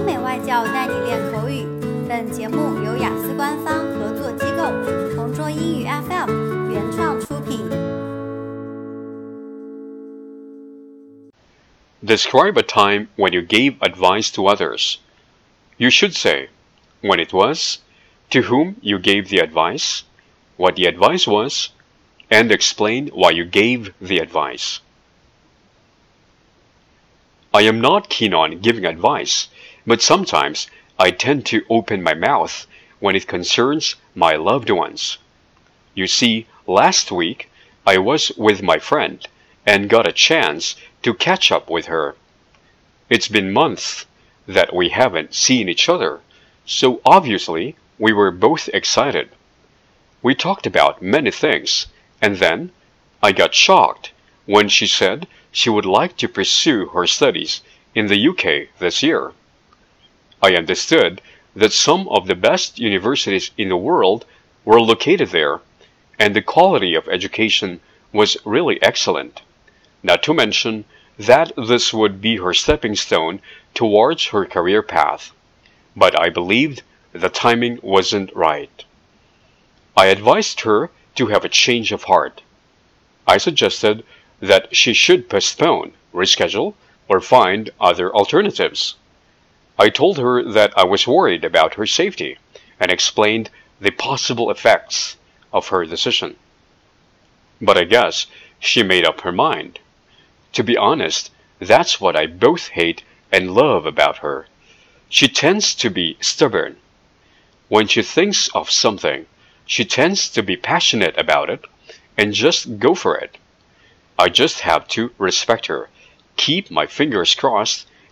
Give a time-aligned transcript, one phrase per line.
[0.00, 1.64] 美外教带你练口语。
[2.08, 4.70] 本节目由雅思官方合作机构
[5.14, 7.68] 同桌英语 FM 原创出品。
[12.04, 14.98] Describe a time when you gave advice to others.
[15.76, 16.48] You should say
[17.02, 17.78] when it was,
[18.30, 20.02] to whom you gave the advice,
[20.56, 21.70] what the advice was,
[22.30, 24.80] and explain why you gave the advice.
[27.52, 29.48] I am not keen on giving advice,
[29.85, 30.67] but sometimes
[30.99, 32.67] I tend to open my mouth
[32.99, 35.17] when it concerns my loved ones.
[35.95, 37.49] You see, last week
[37.85, 39.27] I was with my friend
[39.65, 42.15] and got a chance to catch up with her.
[43.09, 44.05] It's been months
[44.47, 46.21] that we haven't seen each other,
[46.65, 49.29] so obviously we were both excited.
[50.21, 51.87] We talked about many things,
[52.21, 52.71] and then
[53.23, 54.11] I got shocked
[54.45, 57.61] when she said she would like to pursue her studies
[57.95, 59.33] in the UK this year.
[60.43, 61.21] I understood
[61.55, 64.25] that some of the best universities in the world
[64.65, 65.61] were located there,
[66.17, 67.79] and the quality of education
[68.11, 69.41] was really excellent.
[70.01, 70.85] Not to mention
[71.19, 73.41] that this would be her stepping stone
[73.73, 75.31] towards her career path.
[75.95, 76.81] But I believed
[77.13, 78.83] the timing wasn't right.
[79.95, 82.41] I advised her to have a change of heart.
[83.27, 84.03] I suggested
[84.39, 86.73] that she should postpone, reschedule,
[87.07, 88.95] or find other alternatives.
[89.77, 92.37] I told her that I was worried about her safety
[92.79, 95.17] and explained the possible effects
[95.53, 96.35] of her decision.
[97.61, 98.27] But I guess
[98.59, 99.79] she made up her mind.
[100.53, 104.47] To be honest, that's what I both hate and love about her.
[105.09, 106.77] She tends to be stubborn.
[107.69, 109.25] When she thinks of something,
[109.65, 111.65] she tends to be passionate about it
[112.17, 113.37] and just go for it.
[114.19, 115.89] I just have to respect her,
[116.35, 117.87] keep my fingers crossed,